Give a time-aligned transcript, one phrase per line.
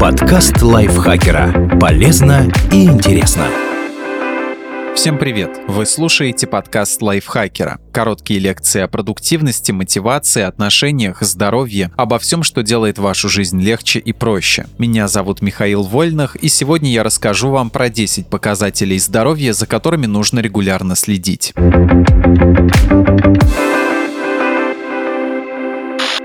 [0.00, 1.76] Подкаст лайфхакера.
[1.80, 3.48] Полезно и интересно.
[4.94, 5.60] Всем привет!
[5.66, 7.80] Вы слушаете подкаст лайфхакера.
[7.90, 14.12] Короткие лекции о продуктивности, мотивации, отношениях, здоровье, обо всем, что делает вашу жизнь легче и
[14.12, 14.66] проще.
[14.78, 20.06] Меня зовут Михаил Вольных, и сегодня я расскажу вам про 10 показателей здоровья, за которыми
[20.06, 21.54] нужно регулярно следить.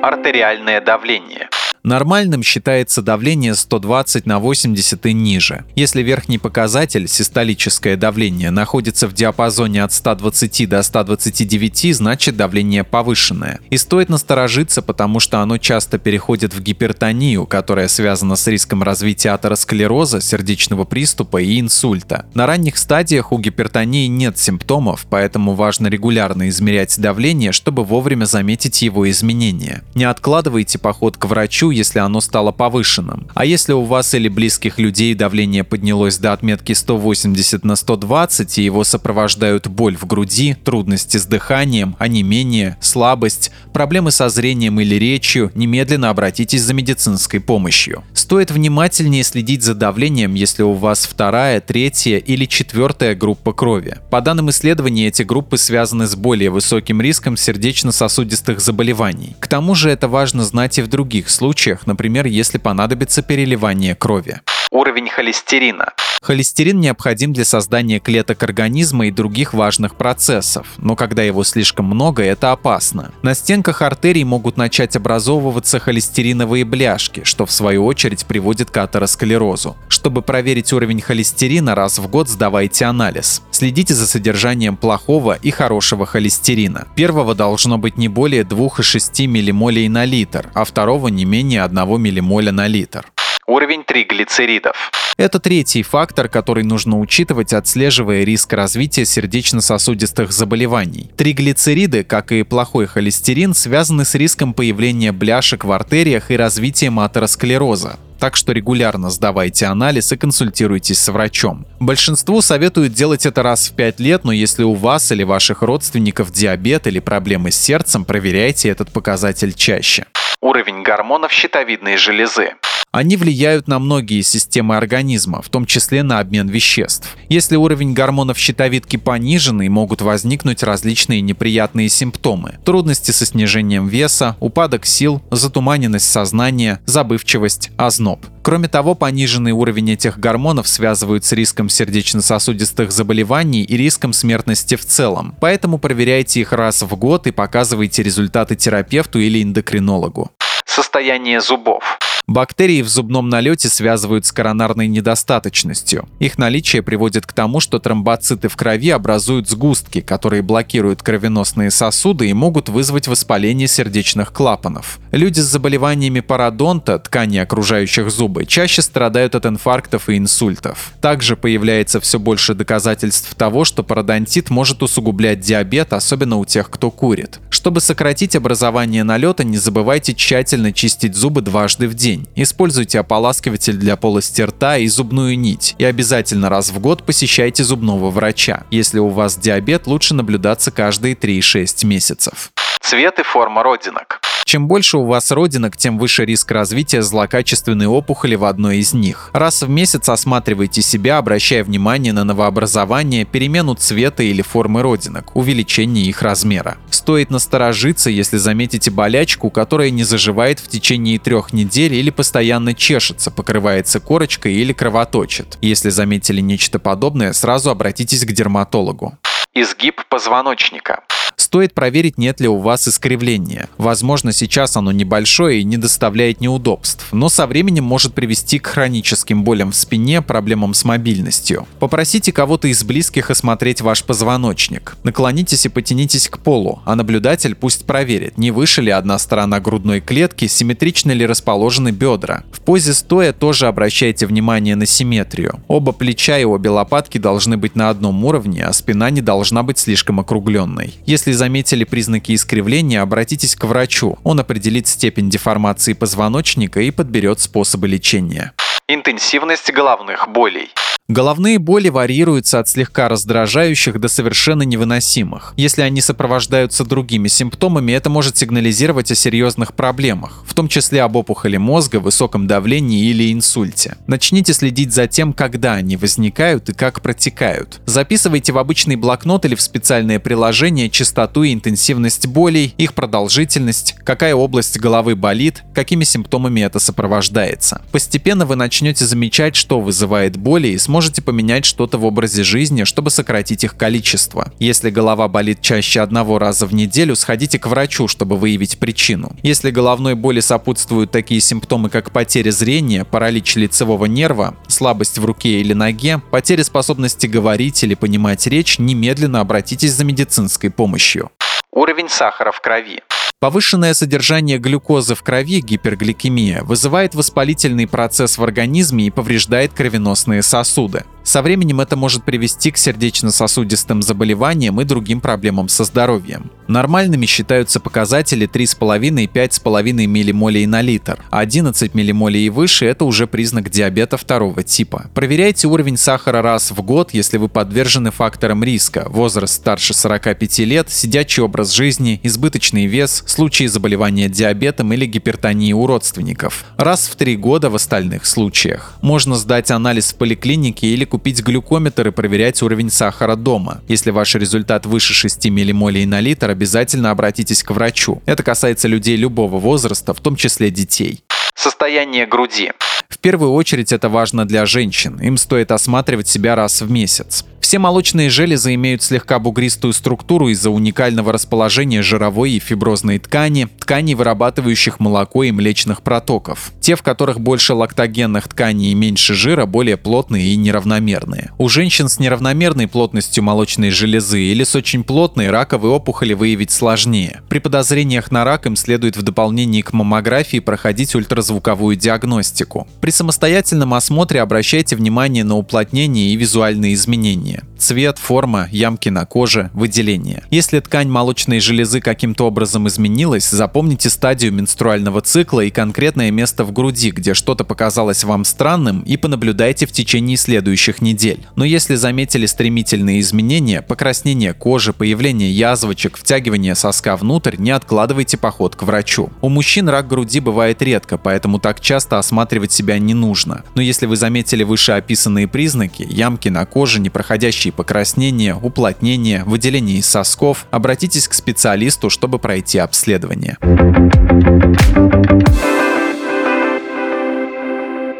[0.00, 1.50] Артериальное давление.
[1.88, 5.64] Нормальным считается давление 120 на 80 и ниже.
[5.74, 13.60] Если верхний показатель, систолическое давление, находится в диапазоне от 120 до 129, значит давление повышенное.
[13.70, 19.30] И стоит насторожиться, потому что оно часто переходит в гипертонию, которая связана с риском развития
[19.30, 22.26] атеросклероза, сердечного приступа и инсульта.
[22.34, 28.82] На ранних стадиях у гипертонии нет симптомов, поэтому важно регулярно измерять давление, чтобы вовремя заметить
[28.82, 29.84] его изменения.
[29.94, 33.28] Не откладывайте поход к врачу, если оно стало повышенным.
[33.34, 38.64] А если у вас или близких людей давление поднялось до отметки 180 на 120 и
[38.64, 45.50] его сопровождают боль в груди, трудности с дыханием, онемение, слабость, проблемы со зрением или речью,
[45.54, 48.02] немедленно обратитесь за медицинской помощью.
[48.12, 53.98] Стоит внимательнее следить за давлением, если у вас вторая, третья или четвертая группа крови.
[54.10, 59.36] По данным исследований, эти группы связаны с более высоким риском сердечно-сосудистых заболеваний.
[59.38, 63.94] К тому же это важно знать и в других случаях, случаях, например, если понадобится переливание
[63.94, 64.40] крови.
[64.70, 65.92] Уровень холестерина.
[66.20, 72.22] Холестерин необходим для создания клеток организма и других важных процессов, но когда его слишком много,
[72.22, 73.12] это опасно.
[73.22, 79.76] На стенках артерий могут начать образовываться холестериновые бляшки, что в свою очередь приводит к атеросклерозу.
[79.98, 83.42] Чтобы проверить уровень холестерина, раз в год сдавайте анализ.
[83.50, 86.86] Следите за содержанием плохого и хорошего холестерина.
[86.94, 92.52] Первого должно быть не более 2,6 ммолей на литр, а второго не менее 1 ммоля
[92.52, 93.10] на литр.
[93.48, 94.92] Уровень триглицеридов.
[95.16, 101.10] Это третий фактор, который нужно учитывать, отслеживая риск развития сердечно-сосудистых заболеваний.
[101.16, 107.98] Триглицериды, как и плохой холестерин, связаны с риском появления бляшек в артериях и развитием атеросклероза
[108.18, 111.66] так что регулярно сдавайте анализ и консультируйтесь с врачом.
[111.78, 116.32] Большинству советуют делать это раз в 5 лет, но если у вас или ваших родственников
[116.32, 120.06] диабет или проблемы с сердцем, проверяйте этот показатель чаще.
[120.40, 122.54] Уровень гормонов щитовидной железы.
[122.98, 127.16] Они влияют на многие системы организма, в том числе на обмен веществ.
[127.28, 132.58] Если уровень гормонов щитовидки пониженный, могут возникнуть различные неприятные симптомы.
[132.64, 138.26] Трудности со снижением веса, упадок сил, затуманенность сознания, забывчивость, озноб.
[138.42, 144.84] Кроме того, пониженный уровень этих гормонов связывают с риском сердечно-сосудистых заболеваний и риском смертности в
[144.84, 145.36] целом.
[145.40, 150.32] Поэтому проверяйте их раз в год и показывайте результаты терапевту или эндокринологу.
[150.66, 151.84] Состояние зубов.
[152.28, 156.06] Бактерии в зубном налете связывают с коронарной недостаточностью.
[156.18, 162.28] Их наличие приводит к тому, что тромбоциты в крови образуют сгустки, которые блокируют кровеносные сосуды
[162.28, 165.00] и могут вызвать воспаление сердечных клапанов.
[165.10, 170.92] Люди с заболеваниями пародонта, ткани окружающих зубы, чаще страдают от инфарктов и инсультов.
[171.00, 176.90] Также появляется все больше доказательств того, что пародонтит может усугублять диабет, особенно у тех, кто
[176.90, 177.40] курит.
[177.48, 182.28] Чтобы сократить образование налета, не забывайте тщательно чистить зубы дважды в день день.
[182.34, 185.74] Используйте ополаскиватель для полости рта и зубную нить.
[185.78, 188.64] И обязательно раз в год посещайте зубного врача.
[188.70, 192.50] Если у вас диабет, лучше наблюдаться каждые 3-6 месяцев.
[192.80, 194.17] Цвет и форма родинок.
[194.48, 199.28] Чем больше у вас родинок, тем выше риск развития злокачественной опухоли в одной из них.
[199.34, 206.06] Раз в месяц осматривайте себя, обращая внимание на новообразование, перемену цвета или формы родинок, увеличение
[206.06, 206.78] их размера.
[206.88, 213.30] Стоит насторожиться, если заметите болячку, которая не заживает в течение трех недель или постоянно чешется,
[213.30, 215.58] покрывается корочкой или кровоточит.
[215.60, 219.18] Если заметили нечто подобное, сразу обратитесь к дерматологу.
[219.52, 221.02] Изгиб позвоночника.
[221.48, 223.70] Стоит проверить, нет ли у вас искривления.
[223.78, 229.44] Возможно, сейчас оно небольшое и не доставляет неудобств, но со временем может привести к хроническим
[229.44, 231.66] болям в спине, проблемам с мобильностью.
[231.78, 234.98] Попросите кого-то из близких осмотреть ваш позвоночник.
[235.04, 240.02] Наклонитесь и потянитесь к полу, а наблюдатель пусть проверит, не выше ли одна сторона грудной
[240.02, 242.44] клетки, симметрично ли расположены бедра.
[242.52, 245.62] В позе стоя тоже обращайте внимание на симметрию.
[245.66, 249.78] Оба плеча и обе лопатки должны быть на одном уровне, а спина не должна быть
[249.78, 250.92] слишком округленной.
[251.06, 254.18] Если заметили признаки искривления, обратитесь к врачу.
[254.24, 258.52] Он определит степень деформации позвоночника и подберет способы лечения.
[258.88, 260.70] Интенсивность головных болей.
[261.10, 265.54] Головные боли варьируются от слегка раздражающих до совершенно невыносимых.
[265.56, 271.16] Если они сопровождаются другими симптомами, это может сигнализировать о серьезных проблемах, в том числе об
[271.16, 273.96] опухоли мозга, высоком давлении или инсульте.
[274.06, 277.80] Начните следить за тем, когда они возникают и как протекают.
[277.86, 284.34] Записывайте в обычный блокнот или в специальное приложение частоту и интенсивность болей, их продолжительность, какая
[284.34, 287.80] область головы болит, какими симптомами это сопровождается.
[287.92, 293.10] Постепенно вы начнете замечать, что вызывает боли и сможете поменять что-то в образе жизни, чтобы
[293.10, 294.52] сократить их количество.
[294.58, 299.32] Если голова болит чаще одного раза в неделю, сходите к врачу, чтобы выявить причину.
[299.42, 305.60] Если головной боли сопутствуют такие симптомы, как потеря зрения, паралич лицевого нерва, слабость в руке
[305.60, 311.30] или ноге, потеря способности говорить или понимать речь, немедленно обратитесь за медицинской помощью.
[311.70, 313.02] Уровень сахара в крови.
[313.40, 321.04] Повышенное содержание глюкозы в крови, гипергликемия, вызывает воспалительный процесс в организме и повреждает кровеносные сосуды.
[321.28, 326.50] Со временем это может привести к сердечно-сосудистым заболеваниям и другим проблемам со здоровьем.
[326.68, 333.04] Нормальными считаются показатели 3,5 и 5,5 ммолей на литр, а 11 ммолей и выше– это
[333.04, 335.10] уже признак диабета второго типа.
[335.12, 340.90] Проверяйте уровень сахара раз в год, если вы подвержены факторам риска– возраст старше 45 лет,
[340.90, 346.64] сидячий образ жизни, избыточный вес, случаи заболевания диабетом или гипертонии у родственников.
[346.78, 348.94] Раз в три года в остальных случаях.
[349.02, 353.80] Можно сдать анализ в поликлинике или купить купить глюкометр и проверять уровень сахара дома.
[353.88, 358.22] Если ваш результат выше 6 ммолей на литр, обязательно обратитесь к врачу.
[358.24, 361.24] Это касается людей любого возраста, в том числе детей.
[361.56, 362.70] Состояние груди.
[363.08, 365.18] В первую очередь это важно для женщин.
[365.20, 367.44] Им стоит осматривать себя раз в месяц.
[367.60, 374.14] Все молочные железы имеют слегка бугристую структуру из-за уникального расположения жировой и фиброзной ткани, тканей,
[374.14, 376.72] вырабатывающих молоко и млечных протоков.
[376.80, 381.50] Те, в которых больше лактогенных тканей и меньше жира, более плотные и неравномерные.
[381.58, 387.42] У женщин с неравномерной плотностью молочной железы или с очень плотной раковой опухоли выявить сложнее.
[387.48, 392.86] При подозрениях на рак им следует в дополнение к маммографии проходить ультразвуковую диагностику.
[393.00, 397.62] При самостоятельном осмотре обращайте внимание на уплотнение и визуальные изменения выделения.
[397.78, 400.42] Цвет, форма, ямки на коже, выделение.
[400.50, 406.72] Если ткань молочной железы каким-то образом изменилась, запомните стадию менструального цикла и конкретное место в
[406.72, 411.46] груди, где что-то показалось вам странным, и понаблюдайте в течение следующих недель.
[411.54, 418.74] Но если заметили стремительные изменения, покраснение кожи, появление язвочек, втягивание соска внутрь, не откладывайте поход
[418.74, 419.30] к врачу.
[419.40, 423.62] У мужчин рак груди бывает редко, поэтому так часто осматривать себя не нужно.
[423.76, 429.98] Но если вы заметили вышеописанные признаки, ямки на коже, не проходя происходящие покраснения, уплотнения, выделение
[429.98, 433.58] из сосков, обратитесь к специалисту, чтобы пройти обследование.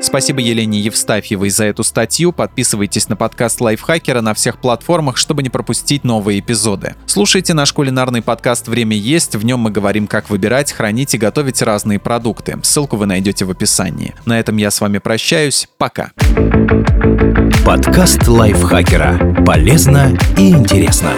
[0.00, 2.32] Спасибо Елене Евстафьевой за эту статью.
[2.32, 6.94] Подписывайтесь на подкаст Лайфхакера на всех платформах, чтобы не пропустить новые эпизоды.
[7.06, 9.36] Слушайте наш кулинарный подкаст «Время есть».
[9.36, 12.58] В нем мы говорим, как выбирать, хранить и готовить разные продукты.
[12.62, 14.14] Ссылку вы найдете в описании.
[14.24, 15.68] На этом я с вами прощаюсь.
[15.78, 16.12] Пока.
[17.64, 19.44] Подкаст Лайфхакера.
[19.44, 21.12] Полезно и интересно.